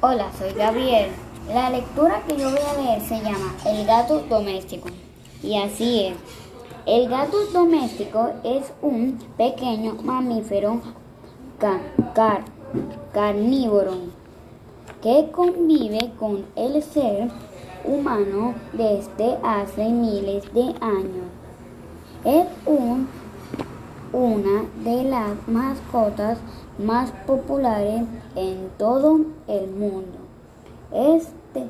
[0.00, 1.10] Hola, soy Gabriel.
[1.52, 4.88] La lectura que yo voy a leer se llama El gato doméstico.
[5.42, 6.16] Y así es.
[6.86, 10.80] El gato doméstico es un pequeño mamífero
[13.12, 13.94] carnívoro
[15.02, 17.28] que convive con el ser
[17.84, 21.26] humano desde hace miles de años.
[22.24, 23.08] Es un,
[24.12, 26.38] una de las mascotas
[26.78, 28.02] más populares
[28.36, 30.18] en todo el mundo.
[30.92, 31.66] Este,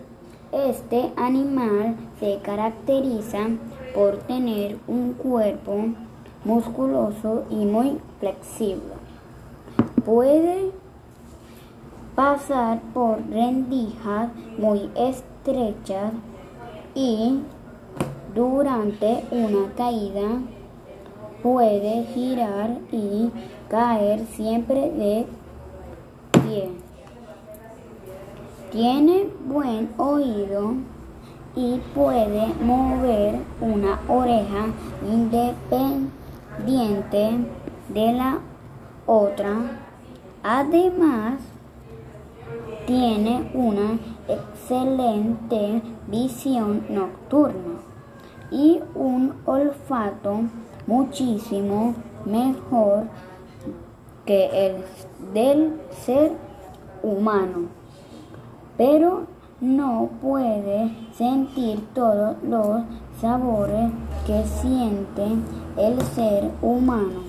[0.52, 3.48] este animal se caracteriza
[3.95, 5.87] por tener un cuerpo
[6.45, 8.95] musculoso y muy flexible.
[10.05, 10.70] Puede
[12.15, 16.12] pasar por rendijas muy estrechas
[16.95, 17.41] y
[18.34, 20.41] durante una caída
[21.42, 23.30] puede girar y
[23.69, 25.27] caer siempre de
[26.33, 26.70] pie.
[28.70, 30.74] Tiene buen oído
[31.54, 34.66] y puede mover una oreja
[35.10, 37.38] independiente
[37.88, 38.40] de la
[39.07, 39.57] otra.
[40.43, 41.40] Además,
[42.87, 47.80] tiene una excelente visión nocturna
[48.51, 50.45] y un olfato
[50.88, 51.94] muchísimo
[52.24, 53.04] mejor
[54.26, 54.84] que el
[55.32, 56.32] del ser
[57.04, 57.68] humano,
[58.76, 59.26] pero
[59.60, 62.82] no puede sentir todos los
[63.20, 63.92] sabores
[64.26, 65.25] que siente
[65.76, 67.22] el ser humano.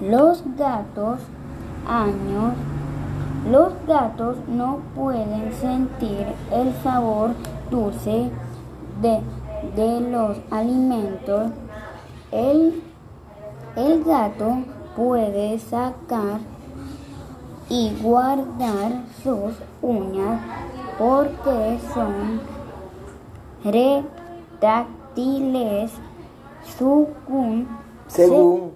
[0.00, 1.20] Los gatos
[1.86, 2.54] años
[3.50, 7.30] los gatos no pueden sentir el sabor
[7.70, 8.30] dulce
[9.00, 9.20] de,
[9.74, 11.50] de los alimentos.
[12.30, 12.82] El,
[13.76, 14.58] el gato
[14.96, 16.40] puede sacar
[17.68, 20.40] y guardar sus uñas
[20.98, 22.40] porque son
[23.64, 25.92] retráctiles
[26.76, 27.68] según
[28.08, 28.72] según.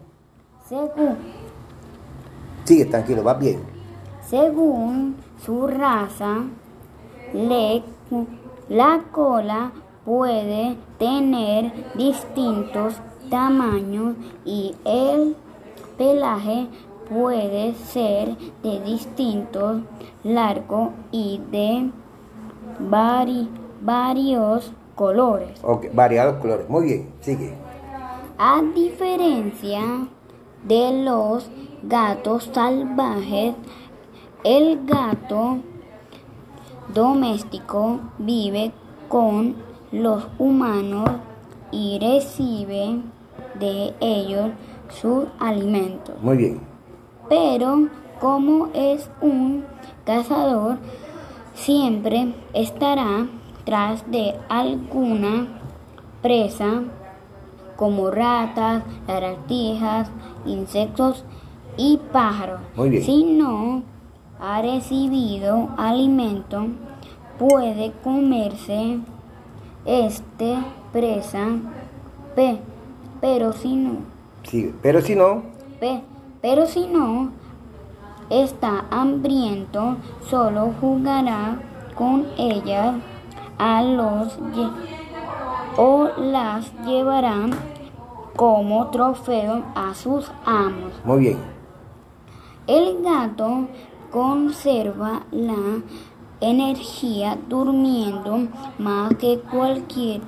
[0.69, 1.17] según.
[2.65, 3.61] Sigue tranquilo va bien.
[4.29, 6.45] Según su raza
[7.33, 7.83] le,
[8.69, 9.73] la cola
[10.05, 12.95] puede tener distintos
[13.33, 15.35] tamaños y el
[15.97, 16.67] pelaje
[17.09, 19.81] puede ser de distintos
[20.23, 21.91] largos y de
[22.79, 23.49] vari,
[23.81, 25.59] varios colores.
[25.65, 26.69] Ok, variados colores.
[26.69, 27.55] Muy bien, sigue.
[28.37, 29.81] A diferencia
[30.65, 31.51] de los
[31.85, 33.55] gatos salvajes,
[34.45, 35.57] el gato
[36.93, 38.73] doméstico vive
[39.09, 39.57] con
[39.91, 41.09] los humanos
[41.71, 43.01] y recibe
[43.59, 44.51] de ellos
[44.89, 46.15] sus alimentos.
[46.23, 46.61] Muy bien.
[47.29, 47.89] Pero
[48.21, 49.65] como es un
[50.05, 50.79] cazador,
[51.55, 53.27] siempre estará
[53.65, 55.49] tras de alguna
[56.21, 56.83] presa
[57.77, 60.09] como ratas, lagartijas,
[60.47, 61.25] insectos
[61.77, 62.61] y pájaros.
[62.77, 63.03] Muy bien.
[63.03, 63.83] Si no
[64.39, 66.67] ha recibido alimento,
[67.39, 68.99] puede comerse
[69.85, 70.59] este
[70.93, 71.47] presa,
[72.37, 72.59] pe,
[73.23, 74.01] pero si no,
[74.43, 74.75] Sigue.
[74.83, 75.43] Pero si no,
[75.81, 76.03] pe,
[76.43, 77.31] pero si no
[78.29, 79.97] está hambriento,
[80.29, 81.59] solo jugará
[81.95, 82.97] con ellas
[83.59, 84.39] a los
[85.77, 87.49] o las llevará
[88.37, 90.93] como trofeo a sus amos.
[91.05, 91.39] muy bien.
[92.67, 93.69] El gato
[94.11, 95.81] conserva la
[96.41, 100.21] energía durmiendo más que cualquier,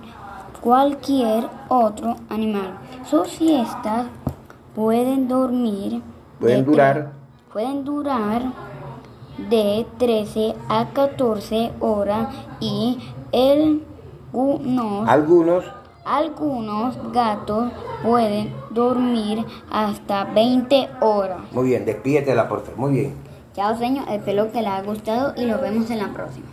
[0.65, 2.79] cualquier otro animal.
[3.05, 4.07] Sus siestas
[4.75, 6.01] pueden dormir
[6.41, 7.13] Pueden durar.
[7.53, 8.41] pueden durar
[9.51, 12.29] de 13 a 14 horas
[12.61, 12.99] y
[13.35, 15.65] algunos Algunos,
[16.07, 17.71] algunos gatos
[18.03, 21.41] pueden dormir hasta 20 horas.
[21.53, 22.71] muy bien, despídete de la porta.
[22.75, 23.15] Muy bien.
[23.55, 24.09] Chao, señor.
[24.09, 26.47] Espero que les haya gustado y nos vemos en la próxima.